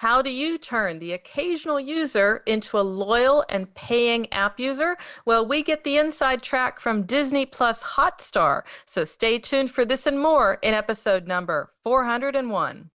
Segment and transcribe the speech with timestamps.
[0.00, 4.96] How do you turn the occasional user into a loyal and paying app user?
[5.26, 8.62] Well, we get the inside track from Disney Plus Hotstar.
[8.86, 12.88] So stay tuned for this and more in episode number 401.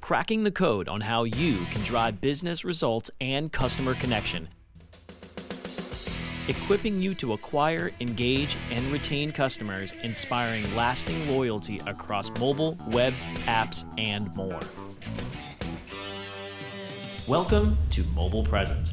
[0.00, 4.48] Cracking the code on how you can drive business results and customer connection.
[6.48, 13.12] Equipping you to acquire, engage, and retain customers, inspiring lasting loyalty across mobile, web,
[13.44, 14.60] apps, and more.
[17.30, 18.92] Welcome to Mobile Presence.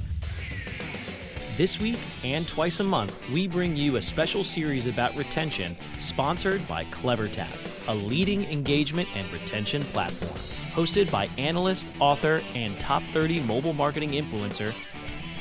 [1.56, 6.68] This week and twice a month, we bring you a special series about retention sponsored
[6.68, 7.48] by CleverTap,
[7.88, 10.38] a leading engagement and retention platform.
[10.76, 14.72] Hosted by analyst, author, and top 30 mobile marketing influencer,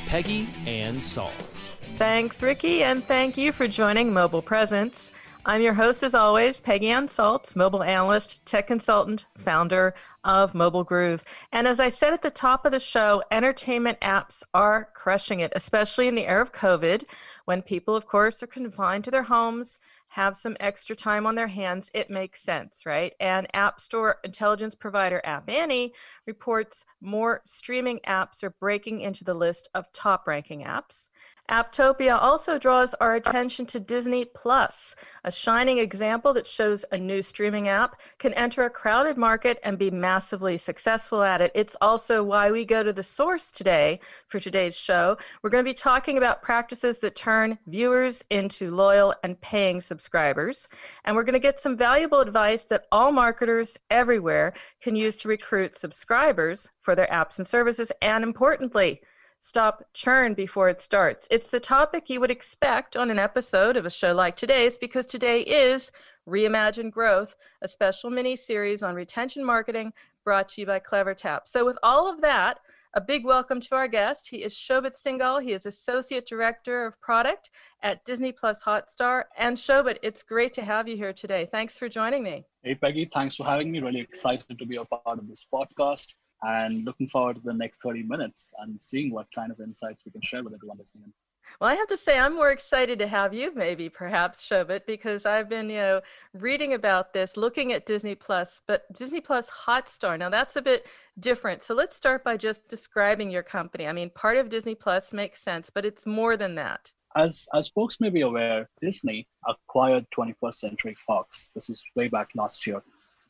[0.07, 1.69] Peggy Ann Salz.
[1.97, 5.11] Thanks, Ricky, and thank you for joining Mobile Presence.
[5.49, 10.83] I'm your host, as always, Peggy Ann Salz, mobile analyst, tech consultant, founder of Mobile
[10.83, 11.23] Groove.
[11.53, 15.53] And as I said at the top of the show, entertainment apps are crushing it,
[15.55, 17.05] especially in the era of COVID,
[17.45, 21.47] when people, of course, are confined to their homes, have some extra time on their
[21.47, 21.89] hands.
[21.93, 23.13] It makes sense, right?
[23.21, 25.93] And App Store intelligence provider App Annie
[26.25, 31.09] reports more streaming apps are breaking into the list of top ranking apps.
[31.49, 37.21] Apptopia also draws our attention to Disney Plus, a shining example that shows a new
[37.21, 41.53] streaming app can enter a crowded market and be massively successful at it.
[41.55, 45.17] It's also why we go to the source today for today's show.
[45.41, 50.67] We're going to be talking about practices that turn viewers into loyal and paying subscribers.
[51.05, 55.29] And we're going to get some valuable advice that all marketers everywhere can use to
[55.29, 57.89] recruit subscribers for their apps and services.
[58.01, 59.01] And importantly,
[59.39, 61.27] stop churn before it starts.
[61.31, 65.05] It's the topic you would expect on an episode of a show like today's because
[65.05, 65.91] today is
[66.27, 69.93] Reimagine Growth, a special mini series on retention marketing
[70.23, 71.41] brought to you by CleverTap.
[71.45, 72.59] So, with all of that,
[72.93, 74.27] a big welcome to our guest.
[74.27, 75.41] He is Shobit Singhal.
[75.41, 77.51] He is Associate Director of Product
[77.83, 79.25] at Disney Plus Hotstar.
[79.37, 81.45] And Shobit, it's great to have you here today.
[81.45, 82.45] Thanks for joining me.
[82.63, 83.09] Hey, Peggy.
[83.13, 83.79] Thanks for having me.
[83.81, 87.81] Really excited to be a part of this podcast and looking forward to the next
[87.81, 91.11] 30 minutes and seeing what kind of insights we can share with everyone listening.
[91.59, 95.25] Well, I have to say, I'm more excited to have you, maybe perhaps, Shobit, because
[95.25, 96.01] I've been, you know,
[96.33, 100.19] reading about this, looking at Disney Plus, but Disney Plus Hotstar.
[100.19, 100.85] Now, that's a bit
[101.19, 101.63] different.
[101.63, 103.87] So let's start by just describing your company.
[103.87, 106.91] I mean, part of Disney Plus makes sense, but it's more than that.
[107.15, 111.49] As, as folks may be aware, Disney acquired 21st Century Fox.
[111.55, 112.81] This is way back last year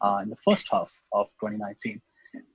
[0.02, 2.02] uh, in the first half of 2019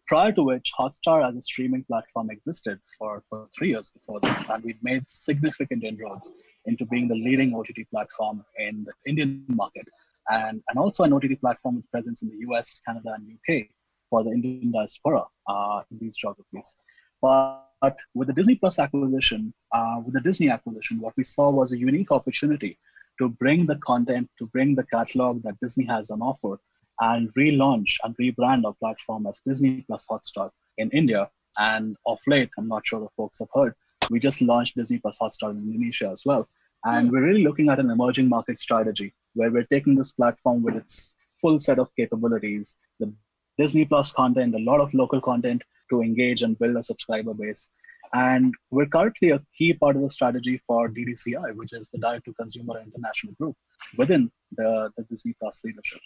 [0.06, 4.38] prior to which Hotstar as a streaming platform existed for, for three years before this,
[4.50, 6.30] and we've made significant inroads
[6.66, 9.86] into being the leading OTT platform in the Indian market,
[10.30, 13.68] and, and also an OTT platform with presence in the US, Canada, and UK
[14.10, 16.76] for the Indian diaspora uh, in these geographies.
[17.20, 21.72] But, with the Disney Plus acquisition, uh, with the Disney acquisition, what we saw was
[21.72, 22.76] a unique opportunity
[23.18, 26.60] to bring the content, to bring the catalog that Disney has on offer
[27.10, 31.28] and relaunch and rebrand our platform as Disney Plus Hotstar in India
[31.58, 33.74] And of late, I'm not sure if folks have heard,
[34.10, 36.48] we just launched Disney Plus Hotstar in Indonesia as well.
[36.84, 37.12] And mm.
[37.12, 41.14] we're really looking at an emerging market strategy where we're taking this platform with its
[41.40, 43.12] full set of capabilities, the
[43.58, 47.68] Disney Plus content, a lot of local content to engage and build a subscriber base.
[48.14, 52.24] And we're currently a key part of the strategy for DTCI, which is the Direct
[52.26, 53.56] to Consumer International Group
[53.96, 56.00] within the, the Disney Plus leadership.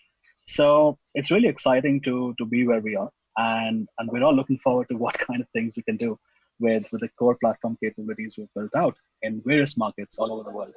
[0.46, 3.10] So it's really exciting to, to be where we are.
[3.36, 6.18] And, and we're all looking forward to what kind of things we can do
[6.60, 10.56] with, with the core platform capabilities we've built out in various markets all over the
[10.56, 10.72] world.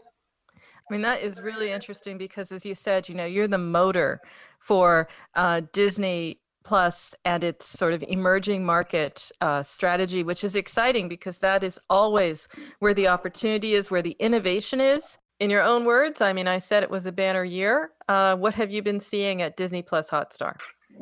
[0.55, 4.19] I mean, that is really interesting because, as you said, you know, you're the motor
[4.59, 11.07] for uh, Disney Plus and its sort of emerging market uh, strategy, which is exciting
[11.07, 12.47] because that is always
[12.79, 15.17] where the opportunity is, where the innovation is.
[15.39, 17.91] In your own words, I mean, I said it was a banner year.
[18.09, 20.55] Uh, what have you been seeing at Disney Plus Hotstar?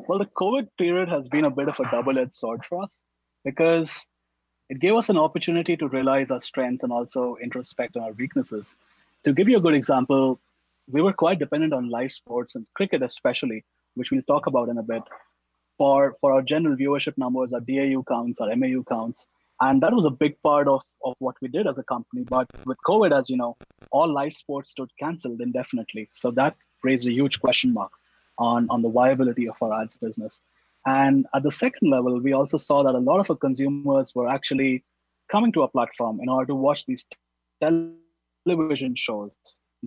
[0.06, 3.02] Well, the COVID period has been a bit of a double edged sword for us
[3.44, 4.06] because
[4.68, 8.76] it gave us an opportunity to realize our strengths and also introspect on our weaknesses.
[9.24, 10.38] To give you a good example,
[10.92, 13.64] we were quite dependent on live sports and cricket, especially,
[13.94, 15.02] which we'll talk about in a bit,
[15.78, 19.26] for, for our general viewership numbers, our DAU counts, our MAU counts.
[19.60, 22.24] And that was a big part of, of what we did as a company.
[22.28, 23.56] But with COVID, as you know,
[23.90, 26.08] all live sports stood canceled indefinitely.
[26.14, 27.90] So that raised a huge question mark
[28.38, 30.42] on, on the viability of our ads business.
[30.86, 34.28] And at the second level, we also saw that a lot of our consumers were
[34.28, 34.84] actually
[35.30, 37.04] coming to our platform in order to watch these
[37.60, 39.34] television shows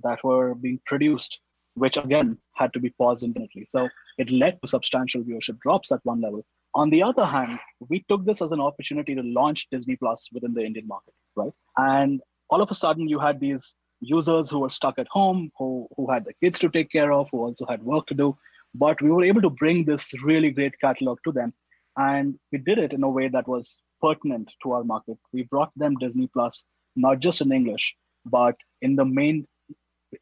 [0.03, 1.39] that were being produced,
[1.75, 3.65] which again had to be paused indefinitely.
[3.69, 6.45] So it led to substantial viewership drops at one level.
[6.73, 7.59] On the other hand,
[7.89, 11.51] we took this as an opportunity to launch Disney Plus within the Indian market, right?
[11.77, 15.87] And all of a sudden, you had these users who were stuck at home, who,
[15.95, 18.33] who had the kids to take care of, who also had work to do.
[18.73, 21.53] But we were able to bring this really great catalog to them.
[21.97, 25.17] And we did it in a way that was pertinent to our market.
[25.33, 26.63] We brought them Disney Plus,
[26.95, 27.95] not just in English,
[28.25, 29.45] but in the main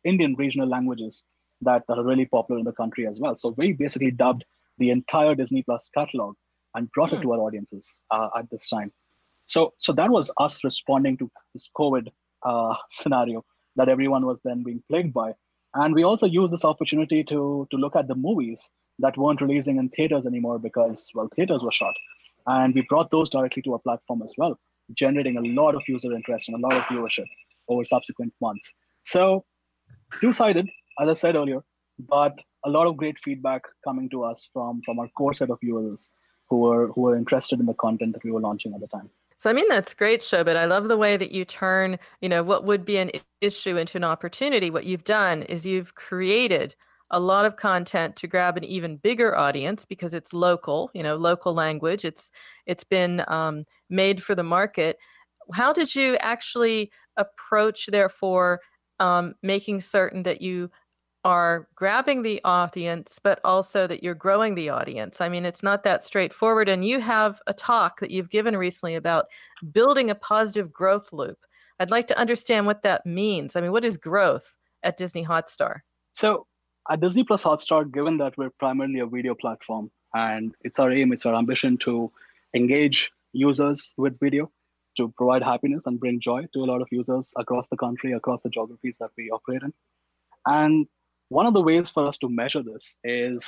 [0.04, 1.24] Indian regional languages
[1.62, 3.36] that, are really popular in the country as well.
[3.36, 4.44] So we basically dubbed
[4.80, 6.36] the entire Disney Plus catalog
[6.76, 8.92] and brought it to our audiences uh, at this time.
[9.46, 12.08] So, so that was us responding to this COVID
[12.44, 13.44] uh, scenario
[13.76, 15.34] that everyone was then being plagued by.
[15.74, 19.78] And we also used this opportunity to, to look at the movies that weren't releasing
[19.78, 21.94] in theaters anymore because, well, theaters were shut.
[22.48, 24.60] And we brought those directly to our platform as well,
[24.94, 27.26] generating a lot of user interest and a lot of viewership
[27.68, 28.74] over subsequent months.
[29.04, 29.46] So,
[30.20, 31.62] two sided, as I said earlier,
[32.08, 32.34] but
[32.66, 36.12] a lot of great feedback coming to us from, from our core set of users
[36.50, 39.10] who were, who were interested in the content that we were launching at the time.
[39.38, 40.58] So I mean that's great, Shobit.
[40.58, 43.98] I love the way that you turn, you know, what would be an issue into
[43.98, 44.70] an opportunity.
[44.70, 46.76] What you've done is you've created
[47.12, 51.16] a lot of content to grab an even bigger audience because it's local, you know,
[51.16, 52.04] local language.
[52.04, 52.32] It's
[52.66, 54.98] it's been um, made for the market.
[55.54, 58.60] How did you actually approach, therefore,
[59.00, 60.70] um, making certain that you
[61.30, 65.22] are grabbing the audience, but also that you're growing the audience.
[65.22, 66.68] I mean, it's not that straightforward.
[66.68, 69.28] And you have a talk that you've given recently about
[69.72, 71.38] building a positive growth loop.
[71.80, 73.56] I'd like to understand what that means.
[73.56, 75.82] I mean, what is growth at Disney Hotstar?
[76.16, 76.48] So,
[76.90, 81.14] at Disney Plus Hotstar, given that we're primarily a video platform and it's our aim,
[81.14, 82.12] it's our ambition to
[82.56, 84.52] engage users with video,
[84.98, 88.42] to provide happiness and bring joy to a lot of users across the country, across
[88.42, 89.72] the geographies that we operate in.
[90.48, 90.88] And
[91.30, 93.48] one of the ways for us to measure this is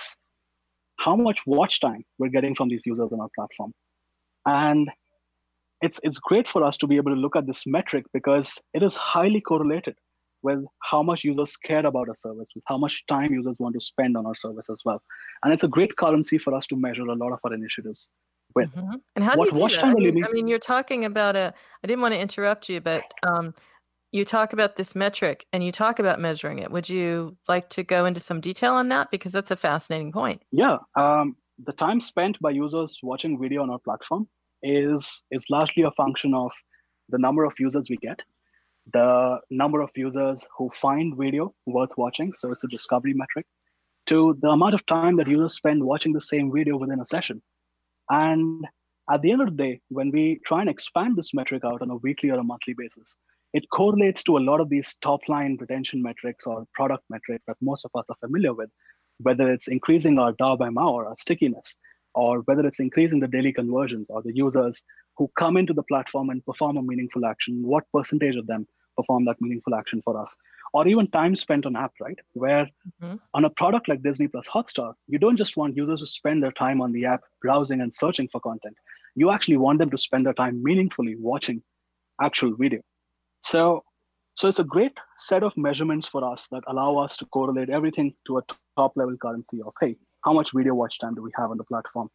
[0.98, 3.74] how much watch time we're getting from these users on our platform.
[4.46, 4.90] And
[5.82, 8.84] it's, it's great for us to be able to look at this metric because it
[8.84, 9.96] is highly correlated
[10.44, 13.82] with how much users care about our service, with how much time users want to
[13.82, 15.02] spend on our service as well.
[15.44, 18.10] And it's a great currency for us to measure a lot of our initiatives
[18.56, 18.72] with.
[18.76, 18.96] Mm-hmm.
[19.16, 19.86] And how do what you do that?
[19.86, 23.04] I mean, I mean, you're talking about a, I didn't want to interrupt you, but
[23.24, 23.54] um,
[24.12, 26.72] you talk about this metric and you talk about measuring it.
[26.72, 29.10] Would you like to go into some detail on that?
[29.10, 30.42] Because that's a fascinating point.
[30.52, 30.78] Yeah.
[30.96, 34.28] Um, the time spent by users watching video on our platform
[34.64, 36.52] is is largely a function of
[37.10, 38.22] the number of users we get,
[38.94, 42.34] the number of users who find video worth watching.
[42.34, 43.46] So it's a discovery metric,
[44.08, 47.42] to the amount of time that users spend watching the same video within a session.
[48.10, 48.66] And
[49.10, 51.90] at the end of the day, when we try and expand this metric out on
[51.90, 53.18] a weekly or a monthly basis,
[53.54, 57.58] it correlates to a lot of these top line retention metrics or product metrics that
[57.62, 58.70] most of us are familiar with,
[59.20, 61.76] whether it's increasing our DAU by MAU or our stickiness,
[62.16, 64.82] or whether it's increasing the daily conversions or the users
[65.18, 68.66] who come into the platform and perform a meaningful action, what percentage of them
[68.98, 70.36] perform that meaningful action for us,
[70.74, 72.20] or even time spent on app, right?
[72.34, 72.66] Where
[73.02, 73.16] mm-hmm.
[73.34, 76.52] on a product like Disney Plus Hotstar, you don't just want users to spend their
[76.52, 78.76] time on the app browsing and searching for content.
[79.16, 81.62] you actually want them to spend their time meaningfully watching
[82.22, 82.82] actual video.
[83.42, 83.82] So,
[84.36, 88.14] so it's a great set of measurements for us that allow us to correlate everything
[88.28, 88.44] to a
[88.78, 91.64] top level currency of, hey, how much video watch time do we have on the
[91.64, 92.10] platform?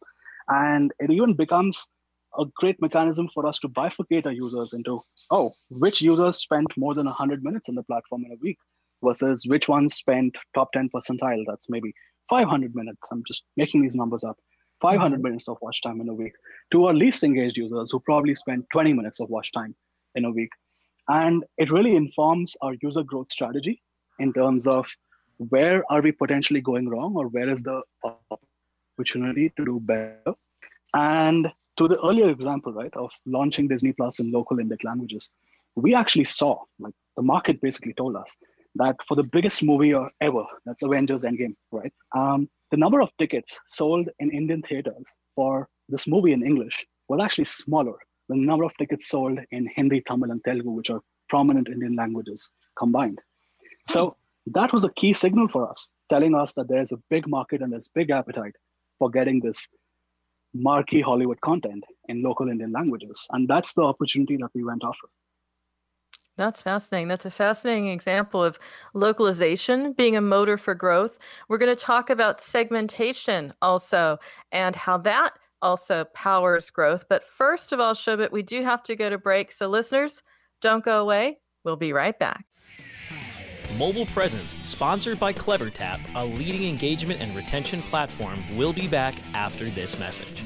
[0.49, 1.89] And it even becomes
[2.37, 4.99] a great mechanism for us to bifurcate our users into,
[5.31, 8.57] oh, which users spent more than 100 minutes on the platform in a week
[9.03, 11.93] versus which ones spent top 10 percentile, that's maybe
[12.29, 12.99] 500 minutes.
[13.11, 14.35] I'm just making these numbers up.
[14.81, 15.23] 500 mm-hmm.
[15.23, 16.33] minutes of watch time in a week
[16.71, 19.75] to our least engaged users who probably spend 20 minutes of watch time
[20.13, 20.51] in a week.
[21.07, 23.81] And it really informs our user growth strategy
[24.19, 24.87] in terms of
[25.49, 27.81] where are we potentially going wrong or where is the
[28.97, 30.33] opportunity to do better.
[30.93, 35.29] And to the earlier example, right, of launching Disney Plus in local Indic languages,
[35.75, 38.35] we actually saw, like the market basically told us
[38.75, 41.93] that for the biggest movie ever, that's Avengers Endgame, right?
[42.15, 47.21] Um, the number of tickets sold in Indian theaters for this movie in English was
[47.23, 47.97] actually smaller
[48.29, 52.51] the number of tickets sold in Hindi, Tamil, and Telugu, which are prominent Indian languages
[52.77, 53.19] combined.
[53.87, 53.93] Hmm.
[53.93, 54.15] So
[54.47, 57.71] that was a key signal for us, telling us that there's a big market and
[57.71, 58.55] there's big appetite
[58.99, 59.67] for getting this
[60.53, 63.25] marquee Hollywood content in local Indian languages.
[63.31, 65.07] And that's the opportunity that we went after.
[66.37, 67.07] That's fascinating.
[67.07, 68.59] That's a fascinating example of
[68.93, 71.17] localization being a motor for growth.
[71.49, 74.19] We're going to talk about segmentation also
[74.51, 77.05] and how that also powers growth.
[77.09, 79.51] But first of all, Shobit, we do have to go to break.
[79.51, 80.23] So, listeners,
[80.61, 81.39] don't go away.
[81.63, 82.45] We'll be right back.
[83.77, 89.69] Mobile Presence, sponsored by CleverTap, a leading engagement and retention platform, will be back after
[89.69, 90.43] this message.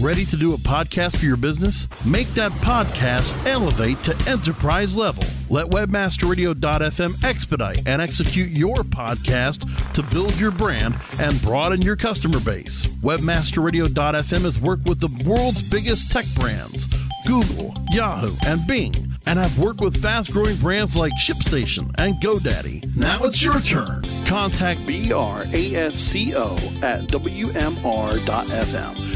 [0.00, 1.88] Ready to do a podcast for your business?
[2.04, 5.24] Make that podcast elevate to enterprise level.
[5.48, 12.40] Let webmasterradio.fm expedite and execute your podcast to build your brand and broaden your customer
[12.40, 12.86] base.
[12.86, 16.86] Webmasterradio.fm has worked with the world's biggest tech brands,
[17.26, 18.94] Google, Yahoo, and Bing,
[19.26, 22.96] and have worked with fast growing brands like ShipStation and GoDaddy.
[22.96, 24.02] Now it's your turn.
[24.26, 29.15] Contact BRASCO at WMR.fm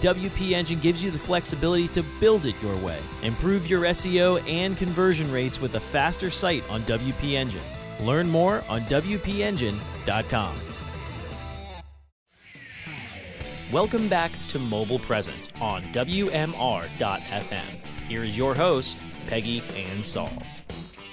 [0.00, 2.98] WP Engine gives you the flexibility to build it your way.
[3.22, 7.62] Improve your SEO and conversion rates with a faster site on WP Engine.
[8.00, 10.56] Learn more on WPEngine.com.
[13.72, 17.64] Welcome back to Mobile Presence on WMR.FM.
[18.06, 20.60] Here is your host, Peggy Ann Salz.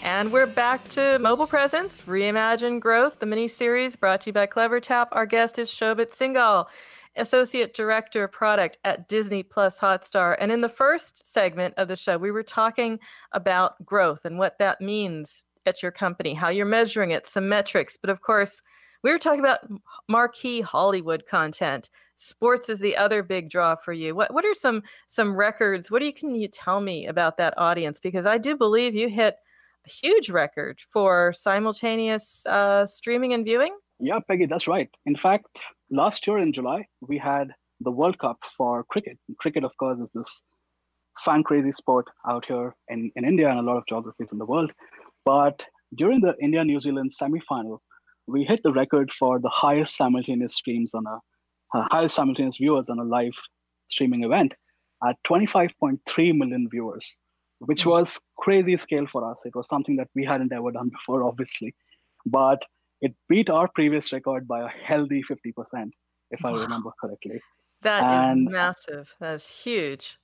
[0.04, 4.46] And we're back to Mobile Presence, Reimagine Growth, the mini series brought to you by
[4.46, 5.08] Clever CleverTap.
[5.14, 6.68] Our guest is Shobit Singhal.
[7.16, 10.36] Associate Director of Product at Disney Plus Hotstar.
[10.40, 13.00] And in the first segment of the show, we were talking
[13.32, 17.98] about growth and what that means at your company, how you're measuring it, some metrics.
[17.98, 18.62] But of course,
[19.04, 19.60] we were talking about
[20.08, 21.90] marquee Hollywood content.
[22.16, 24.16] Sports is the other big draw for you.
[24.16, 25.92] What what are some some records?
[25.92, 28.00] What do you can you tell me about that audience?
[28.00, 29.36] Because I do believe you hit
[29.86, 33.76] a huge record for simultaneous uh, streaming and viewing.
[34.00, 34.90] Yeah, Peggy, that's right.
[35.06, 35.48] In fact,
[35.94, 39.18] last year in July, we had the World Cup for cricket.
[39.40, 40.44] Cricket, of course, is this
[41.24, 44.46] fan crazy sport out here in, in India and a lot of geographies in the
[44.46, 44.72] world.
[45.26, 45.62] But
[45.98, 47.82] during the India New Zealand semi final,
[48.28, 51.20] we hit the record for the highest simultaneous streams on a
[51.78, 53.34] uh, highest simultaneous viewers on a live
[53.90, 54.54] streaming event
[55.08, 55.98] at 25.3
[56.38, 57.16] million viewers,
[57.60, 57.90] which hmm.
[57.90, 59.42] was crazy scale for us.
[59.46, 61.76] It was something that we hadn't ever done before, obviously.
[62.26, 62.62] But
[63.04, 65.92] it beat our previous record by a healthy 50%,
[66.32, 67.42] if I remember correctly.
[67.82, 69.14] That and, is massive.
[69.20, 70.18] That's huge.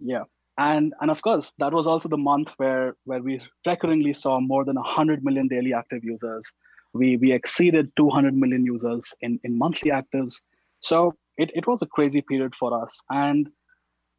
[0.00, 0.24] Yeah.
[0.58, 4.64] And and of course, that was also the month where where we recurringly saw more
[4.64, 6.44] than 100 million daily active users.
[6.92, 10.34] We we exceeded 200 million users in, in monthly actives.
[10.80, 13.00] So it, it was a crazy period for us.
[13.10, 13.48] And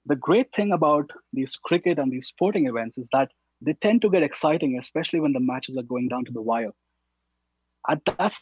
[0.06, 3.30] the great thing about these cricket and these sporting events is that
[3.62, 6.74] they tend to get exciting, especially when the matches are going down to the wire.
[7.88, 8.42] And that's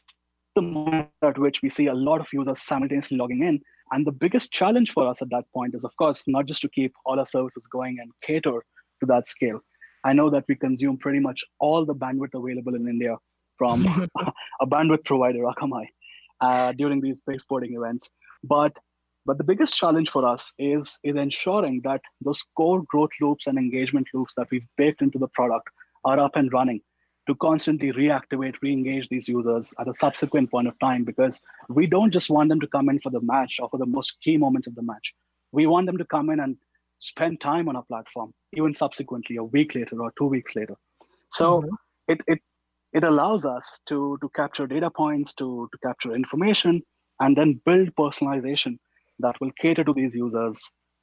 [0.55, 3.61] the moment at which we see a lot of users simultaneously logging in.
[3.91, 6.69] And the biggest challenge for us at that point is, of course, not just to
[6.69, 8.63] keep all our services going and cater
[8.99, 9.59] to that scale.
[10.03, 13.17] I know that we consume pretty much all the bandwidth available in India
[13.57, 13.85] from
[14.61, 15.85] a bandwidth provider, Akamai.
[16.41, 18.09] uh, during these big sporting events.
[18.43, 18.73] But
[19.25, 23.57] but the biggest challenge for us is is ensuring that those core growth loops and
[23.57, 25.69] engagement loops that we've baked into the product
[26.03, 26.81] are up and running
[27.27, 31.39] to constantly reactivate, re-engage these users at a subsequent point of time because
[31.69, 34.15] we don't just want them to come in for the match or for the most
[34.21, 35.13] key moments of the match.
[35.51, 36.57] We want them to come in and
[36.99, 40.75] spend time on our platform, even subsequently, a week later or two weeks later.
[41.29, 42.11] So mm-hmm.
[42.11, 42.39] it, it
[42.93, 46.81] it allows us to to capture data points, to to capture information,
[47.19, 48.77] and then build personalization
[49.19, 50.61] that will cater to these users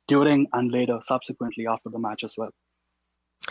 [0.09, 2.51] during and later, subsequently after the match as well.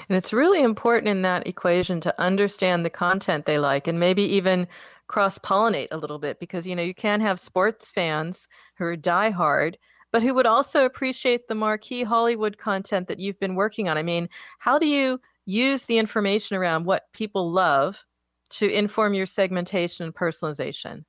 [0.08, 4.24] And it's really important in that equation to understand the content they like and maybe
[4.24, 4.68] even
[5.08, 8.96] cross pollinate a little bit because you know you can have sports fans who are
[8.96, 9.76] diehard
[10.12, 13.98] but who would also appreciate the marquee Hollywood content that you've been working on.
[13.98, 14.28] I mean,
[14.58, 18.04] how do you use the information around what people love
[18.52, 21.06] to inform your segmentation and personalization?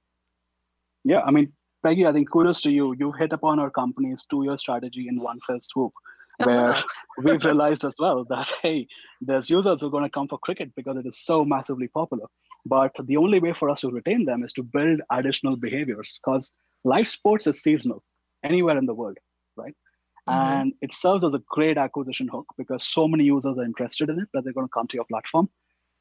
[1.05, 1.51] Yeah, I mean,
[1.83, 2.95] Peggy, I think kudos to you.
[2.99, 5.93] You hit upon our company's two year strategy in one fell swoop
[6.45, 6.77] where
[7.25, 8.87] we've realized as well that hey
[9.21, 12.27] there's users who are going to come for cricket because it is so massively popular.
[12.67, 16.53] But the only way for us to retain them is to build additional behaviors because
[16.85, 18.03] live sports is seasonal
[18.45, 19.19] anywhere in the world
[19.57, 19.75] right?
[20.29, 20.39] Mm-hmm.
[20.39, 24.19] and it serves as a great acquisition hook because so many users are interested in
[24.21, 25.49] it that they're going to come to your platform.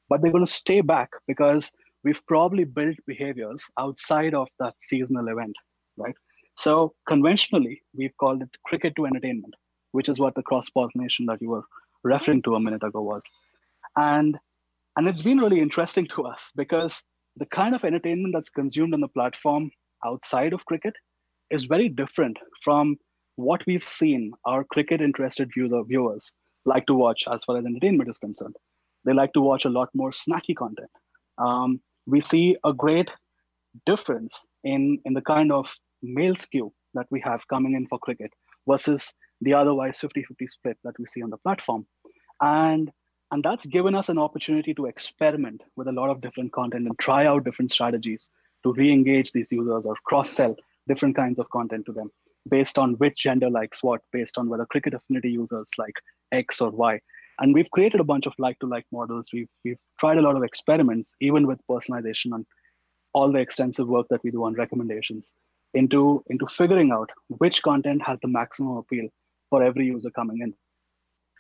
[0.10, 1.72] But they're going to stay back because
[2.04, 5.56] we've probably built behaviors outside of that seasonal event
[6.00, 6.16] right?
[6.56, 9.54] So conventionally we've called it cricket to entertainment
[9.92, 11.64] which is what the cross pollination that you were
[12.04, 13.22] referring to a minute ago was.
[13.96, 14.38] And
[14.96, 17.02] and it's been really interesting to us because
[17.38, 19.72] the kind of entertainment that's consumed on the platform
[20.06, 20.94] outside of cricket
[21.52, 22.98] is very different from
[23.36, 26.32] what we've seen our cricket interested viewer, viewers
[26.66, 28.56] like to watch as far as entertainment is concerned.
[29.06, 30.90] They like to watch a lot more snacky content.
[31.38, 33.10] Um, we see a great
[33.86, 35.66] difference in, in the kind of
[36.04, 38.32] male skew that we have coming in for cricket
[38.68, 41.86] versus the otherwise 50 50 split that we see on the platform.
[42.42, 42.92] And,
[43.32, 46.98] and that's given us an opportunity to experiment with a lot of different content and
[47.00, 48.30] try out different strategies
[48.64, 50.56] to re engage these users or cross sell
[50.88, 52.10] different kinds of content to them
[52.50, 55.94] based on which gender likes what, based on whether cricket affinity users like
[56.32, 57.00] X or Y.
[57.40, 59.30] And we've created a bunch of like to like models.
[59.32, 62.46] We've, we've tried a lot of experiments, even with personalization and
[63.14, 65.32] all the extensive work that we do on recommendations
[65.74, 69.08] into, into figuring out which content has the maximum appeal
[69.50, 70.54] for every user coming in.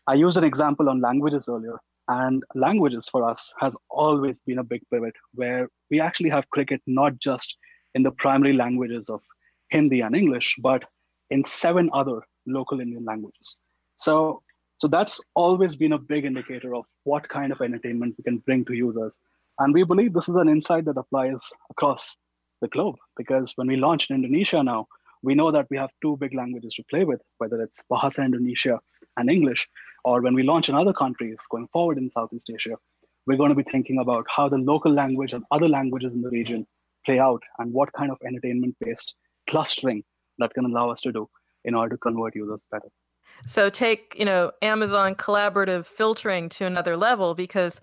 [0.08, 4.63] I used an example on languages earlier, and languages for us has always been a
[4.63, 7.56] big pivot where we actually have cricket not just
[7.93, 9.22] in the primary languages of
[9.69, 10.84] Hindi and English, but
[11.30, 13.58] in seven other local Indian languages.
[13.98, 14.41] So,
[14.78, 18.65] so that's always been a big indicator of what kind of entertainment we can bring
[18.65, 19.13] to users.
[19.60, 22.15] And we believe this is an insight that applies across
[22.62, 24.88] the globe because when we launched in Indonesia now,
[25.21, 28.79] we know that we have two big languages to play with, whether it's Bahasa Indonesia
[29.17, 29.67] and English,
[30.05, 32.77] or when we launch in other countries going forward in Southeast Asia,
[33.25, 36.29] we're going to be thinking about how the local language and other languages in the
[36.29, 36.65] region
[37.05, 39.13] play out and what kind of entertainment based
[39.49, 40.03] clustering
[40.38, 41.27] that can allow us to do
[41.65, 42.89] in order to convert users better.
[43.45, 47.82] So take, you know, Amazon collaborative filtering to another level because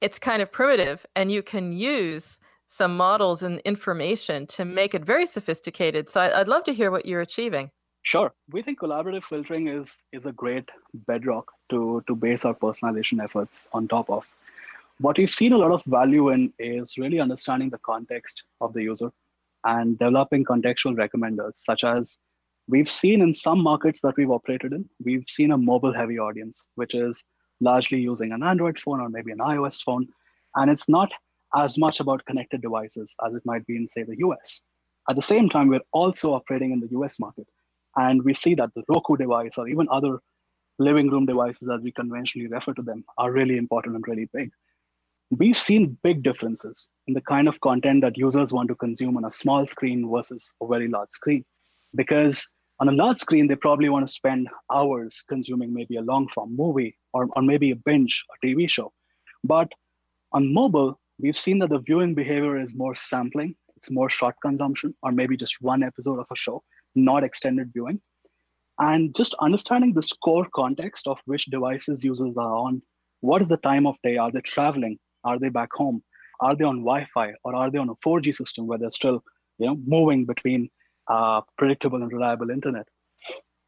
[0.00, 2.40] it's kind of primitive and you can use
[2.72, 6.08] some models and information to make it very sophisticated.
[6.08, 7.70] So I'd love to hear what you're achieving.
[8.02, 8.32] Sure.
[8.50, 10.68] We think collaborative filtering is is a great
[11.06, 14.24] bedrock to, to base our personalization efforts on top of.
[14.98, 18.82] What we've seen a lot of value in is really understanding the context of the
[18.82, 19.10] user
[19.64, 22.18] and developing contextual recommenders, such as
[22.68, 26.66] we've seen in some markets that we've operated in, we've seen a mobile heavy audience,
[26.74, 27.22] which is
[27.60, 30.08] largely using an Android phone or maybe an iOS phone.
[30.56, 31.12] And it's not
[31.54, 34.60] as much about connected devices as it might be in, say, the US.
[35.08, 37.46] At the same time, we're also operating in the US market.
[37.96, 40.20] And we see that the Roku device or even other
[40.78, 44.50] living room devices, as we conventionally refer to them, are really important and really big.
[45.30, 49.24] We've seen big differences in the kind of content that users want to consume on
[49.24, 51.44] a small screen versus a very large screen.
[51.94, 52.46] Because
[52.80, 56.54] on a large screen, they probably want to spend hours consuming maybe a long form
[56.56, 58.90] movie or, or maybe a binge, a TV show.
[59.44, 59.72] But
[60.32, 64.94] on mobile, we've seen that the viewing behavior is more sampling, it's more short consumption,
[65.02, 66.62] or maybe just one episode of a show,
[66.94, 68.00] not extended viewing.
[68.78, 72.82] And just understanding the core context of which devices users are on,
[73.20, 74.16] what is the time of day?
[74.16, 74.98] Are they traveling?
[75.24, 76.02] Are they back home?
[76.40, 79.22] Are they on Wi-Fi or are they on a 4G system where they're still,
[79.58, 80.68] you know, moving between
[81.08, 82.86] uh, predictable and reliable internet?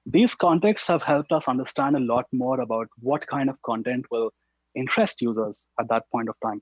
[0.07, 4.33] These contexts have helped us understand a lot more about what kind of content will
[4.75, 6.61] interest users at that point of time.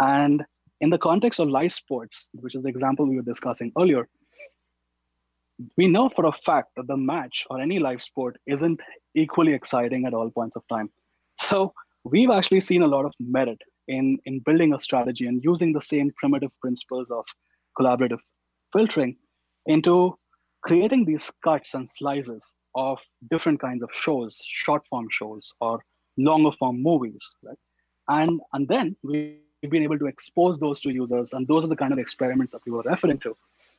[0.00, 0.44] And
[0.80, 4.06] in the context of live sports, which is the example we were discussing earlier,
[5.76, 8.80] we know for a fact that the match or any live sport isn't
[9.14, 10.88] equally exciting at all points of time.
[11.40, 11.72] So
[12.04, 15.80] we've actually seen a lot of merit in, in building a strategy and using the
[15.80, 17.24] same primitive principles of
[17.78, 18.18] collaborative
[18.72, 19.16] filtering
[19.66, 20.18] into
[20.62, 22.98] creating these cuts and slices of
[23.30, 25.80] different kinds of shows, short form shows or
[26.18, 27.58] longer form movies, right?
[28.08, 28.96] And and then
[29.62, 32.52] we've been able to expose those to users, and those are the kind of experiments
[32.52, 33.36] that we were referring to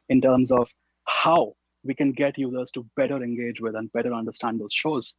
[0.09, 0.69] in terms of
[1.05, 5.15] how we can get users to better engage with and better understand those shows.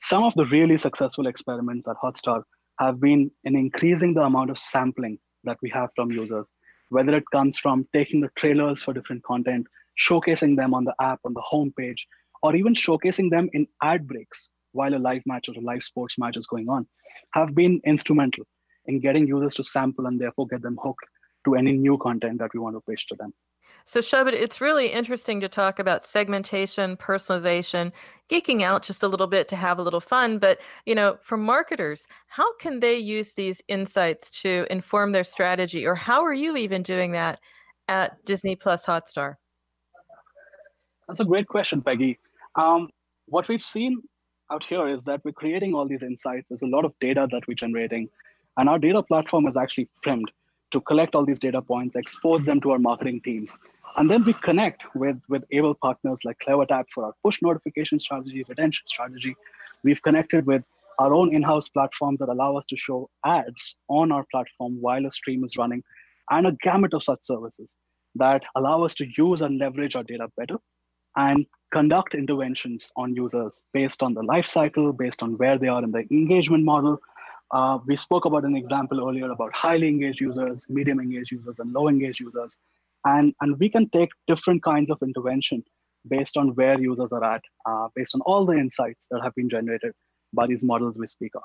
[0.00, 2.42] Some of the really successful experiments at Hotstar
[2.78, 6.48] have been in increasing the amount of sampling that we have from users,
[6.90, 9.66] whether it comes from taking the trailers for different content,
[9.98, 12.00] showcasing them on the app on the homepage,
[12.42, 16.18] or even showcasing them in ad breaks while a live match or a live sports
[16.18, 16.84] match is going on,
[17.32, 18.44] have been instrumental
[18.86, 21.06] in getting users to sample and therefore get them hooked
[21.44, 23.32] to any new content that we want to pitch to them.
[23.86, 27.92] So, Shobit, it's really interesting to talk about segmentation, personalization,
[28.30, 30.38] geeking out just a little bit to have a little fun.
[30.38, 35.86] But, you know, for marketers, how can they use these insights to inform their strategy?
[35.86, 37.40] Or how are you even doing that
[37.88, 39.34] at Disney Plus Hotstar?
[41.06, 42.18] That's a great question, Peggy.
[42.56, 42.88] Um,
[43.26, 44.00] what we've seen
[44.50, 46.46] out here is that we're creating all these insights.
[46.48, 48.08] There's a lot of data that we're generating,
[48.56, 50.30] and our data platform is actually primed
[50.72, 53.56] to collect all these data points, expose them to our marketing teams.
[53.96, 58.44] And then we connect with, with able partners like CleverTap for our push notification strategy,
[58.48, 59.36] retention strategy.
[59.84, 60.64] We've connected with
[60.98, 65.12] our own in-house platforms that allow us to show ads on our platform while a
[65.12, 65.82] stream is running,
[66.30, 67.76] and a gamut of such services
[68.16, 70.56] that allow us to use and leverage our data better
[71.16, 75.82] and conduct interventions on users based on the life cycle, based on where they are
[75.82, 77.00] in the engagement model,
[77.54, 81.72] uh, we spoke about an example earlier about highly engaged users, medium engaged users, and
[81.72, 82.56] low engaged users.
[83.04, 85.62] And, and we can take different kinds of intervention
[86.08, 89.48] based on where users are at, uh, based on all the insights that have been
[89.48, 89.92] generated
[90.32, 91.42] by these models we speak of.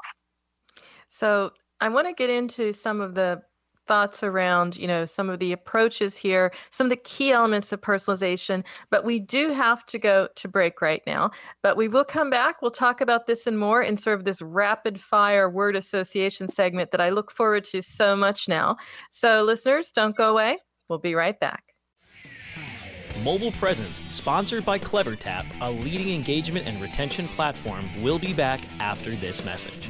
[1.09, 3.43] So I want to get into some of the
[3.89, 7.81] thoughts around you know some of the approaches here some of the key elements of
[7.81, 11.31] personalization but we do have to go to break right now.
[11.61, 12.61] But we will come back.
[12.61, 16.91] We'll talk about this and more in sort of this rapid fire word association segment
[16.91, 18.77] that i look forward to so much now.
[19.11, 20.57] So listeners don't go away.
[20.87, 21.63] We'll be right back.
[23.23, 29.15] Mobile Presence, sponsored by CleverTap, a leading engagement and retention platform, will be back after
[29.15, 29.89] this message.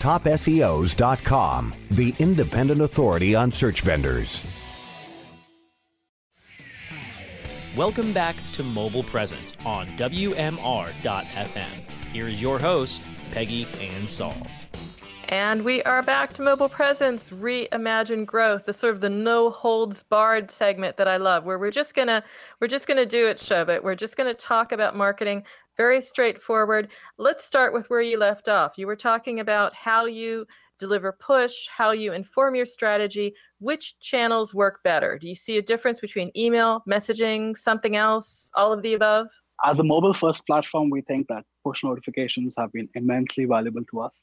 [0.00, 4.42] TopSEOs.com, the independent authority on search vendors.
[7.76, 11.66] Welcome back to Mobile Presence on WMR.FM.
[12.12, 14.64] Here is your host, Peggy Ann Salz.
[15.30, 20.02] And we are back to Mobile Presence, Reimagine Growth, the sort of the no holds
[20.02, 22.24] barred segment that I love, where we're just gonna
[22.60, 23.84] we're just gonna do it, show Shobit.
[23.84, 25.44] We're just gonna talk about marketing,
[25.76, 26.88] very straightforward.
[27.16, 28.76] Let's start with where you left off.
[28.76, 30.48] You were talking about how you
[30.80, 35.16] deliver push, how you inform your strategy, which channels work better?
[35.16, 39.28] Do you see a difference between email, messaging, something else, all of the above?
[39.64, 44.00] As a mobile first platform, we think that push notifications have been immensely valuable to
[44.00, 44.22] us.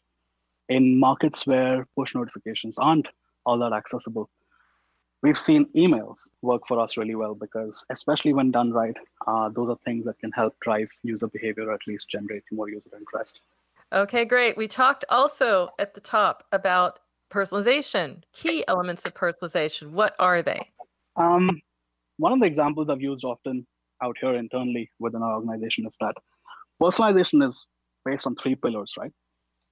[0.69, 3.08] In markets where push notifications aren't
[3.45, 4.30] all that accessible,
[5.23, 9.69] we've seen emails work for us really well because, especially when done right, uh, those
[9.69, 13.39] are things that can help drive user behavior or at least generate more user interest.
[13.93, 14.58] Okay, great.
[14.58, 16.99] We talked also at the top about
[17.32, 19.91] personalization, key elements of personalization.
[19.91, 20.69] What are they?
[21.15, 21.62] Um,
[22.17, 23.65] one of the examples I've used often
[24.03, 26.15] out here internally within our organization is that
[26.82, 27.69] personalization is
[28.06, 29.12] based on three pillars, right?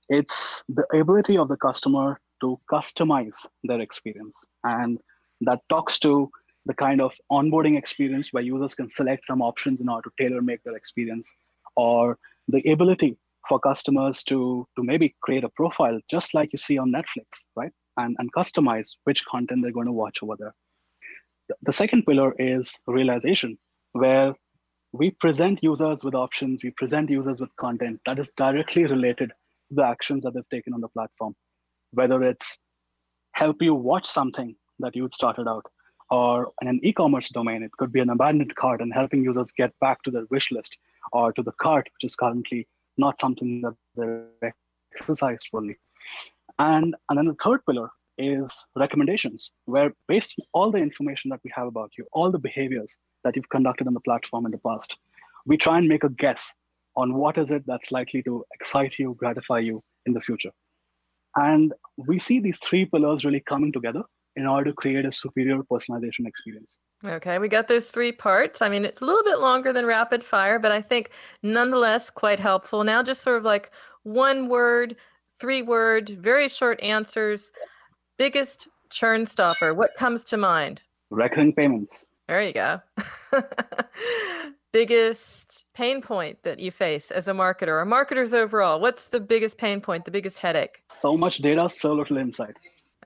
[0.09, 4.35] It's the ability of the customer to customize their experience.
[4.63, 4.99] And
[5.41, 6.29] that talks to
[6.65, 10.41] the kind of onboarding experience where users can select some options in order to tailor
[10.41, 11.31] make their experience,
[11.75, 16.77] or the ability for customers to, to maybe create a profile just like you see
[16.77, 17.71] on Netflix, right?
[17.97, 20.55] And, and customize which content they're going to watch over there.
[21.61, 23.57] The second pillar is realization,
[23.91, 24.33] where
[24.91, 29.31] we present users with options, we present users with content that is directly related
[29.71, 31.36] the actions that they've taken on the platform,
[31.91, 32.58] whether it's
[33.34, 35.65] help you watch something that you started out,
[36.12, 39.71] or in an e-commerce domain, it could be an abandoned cart and helping users get
[39.80, 40.78] back to their wish list
[41.12, 44.54] or to the cart, which is currently not something that they're
[44.95, 45.75] exercised fully.
[46.60, 51.41] And, and then the third pillar is recommendations, where based on all the information that
[51.43, 54.60] we have about you, all the behaviors that you've conducted on the platform in the
[54.60, 54.95] past,
[55.45, 56.54] we try and make a guess
[56.95, 60.51] on what is it that's likely to excite you, gratify you in the future.
[61.36, 64.03] And we see these three pillars really coming together
[64.36, 66.79] in order to create a superior personalization experience.
[67.05, 68.62] Okay, we got those three parts.
[68.62, 71.12] I mean, it's a little bit longer than rapid fire, but I think
[71.43, 72.84] nonetheless quite helpful.
[72.84, 73.71] Now, just sort of like
[74.03, 74.95] one word,
[75.39, 77.51] three word, very short answers.
[78.17, 80.81] Biggest churn stopper, what comes to mind?
[81.10, 82.05] Recurring payments.
[82.27, 82.81] There you go.
[84.75, 88.81] biggest pain point that you face as a marketer or marketers overall?
[88.81, 90.83] What's the biggest pain point, the biggest headache?
[90.89, 92.57] So much data, so little insight.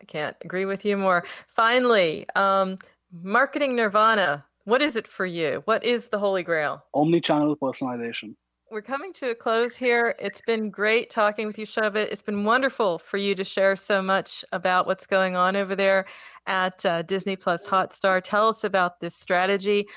[0.01, 1.23] I can't agree with you more.
[1.47, 2.77] Finally, um,
[3.21, 4.43] marketing nirvana.
[4.63, 5.61] What is it for you?
[5.65, 6.83] What is the holy grail?
[6.95, 8.35] Omni-channel personalization.
[8.71, 10.15] We're coming to a close here.
[10.19, 12.07] It's been great talking with you, Shobit.
[12.11, 16.05] It's been wonderful for you to share so much about what's going on over there
[16.45, 18.21] at uh, Disney Plus Hotstar.
[18.23, 19.87] Tell us about this strategy.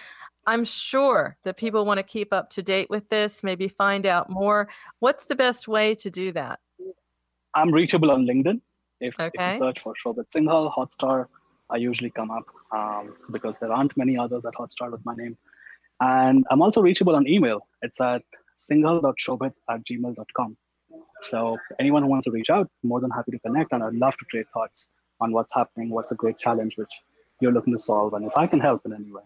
[0.47, 4.29] I'm sure that people want to keep up to date with this, maybe find out
[4.29, 4.69] more.
[4.99, 6.61] What's the best way to do that?
[7.55, 8.61] I'm reachable on LinkedIn.
[9.01, 9.31] If, okay.
[9.35, 11.27] if you search for Shobit Singhal, Hotstar,
[11.71, 15.37] I usually come up um, because there aren't many others at Hotstar with my name.
[16.01, 17.67] And I'm also reachable on email.
[17.83, 18.23] It's at
[18.59, 20.57] singhal.shobit at gmail.com.
[21.23, 23.73] So anyone who wants to reach out, more than happy to connect.
[23.73, 24.89] And I'd love to trade thoughts
[25.21, 26.91] on what's happening, what's a great challenge which
[27.41, 29.23] you're looking to solve, and if I can help in any way.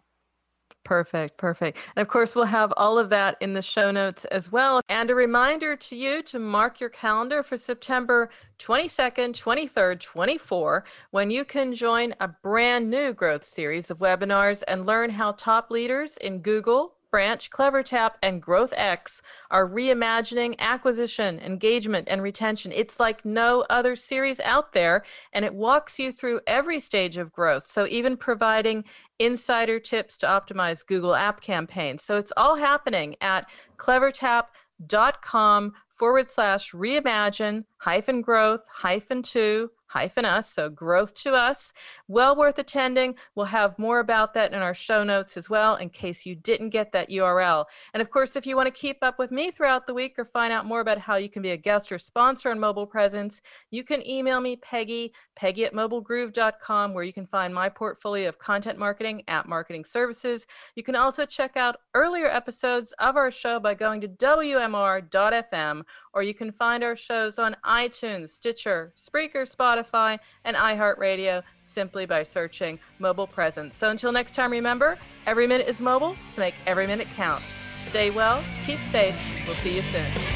[0.87, 1.79] Perfect, perfect.
[1.97, 4.81] And of course, we'll have all of that in the show notes as well.
[4.89, 11.29] And a reminder to you to mark your calendar for September 22nd, 23rd, 24, when
[11.29, 16.19] you can join a brand new growth series of webinars and learn how top leaders
[16.19, 22.73] in Google, Branch, CleverTap, and GrowthX are reimagining acquisition, engagement, and retention.
[22.73, 25.03] It's like no other series out there,
[25.33, 27.65] and it walks you through every stage of growth.
[27.65, 28.85] So, even providing
[29.19, 32.03] insider tips to optimize Google app campaigns.
[32.03, 33.49] So, it's all happening at
[33.79, 41.73] clevertap.com forward slash reimagine hyphen growth hyphen two hyphen us, so growth to us.
[42.07, 43.15] Well worth attending.
[43.35, 46.69] We'll have more about that in our show notes as well in case you didn't
[46.69, 47.65] get that URL.
[47.95, 50.27] And of course, if you want to keep up with me throughout the week or
[50.27, 53.41] find out more about how you can be a guest or sponsor on Mobile Presence,
[53.71, 58.39] you can email me, Peggy, Peggy at mobilegroove.com, where you can find my portfolio of
[58.39, 60.47] content marketing at marketing services.
[60.75, 66.23] You can also check out earlier episodes of our show by going to WMR.fm, or
[66.23, 72.23] you can find our shows on iTunes, Stitcher, Spreaker, Spotify Spotify, and iHeartRadio simply by
[72.23, 73.75] searching mobile presence.
[73.75, 77.43] So until next time, remember every minute is mobile, so make every minute count.
[77.87, 79.17] Stay well, keep safe.
[79.47, 80.36] We'll see you soon.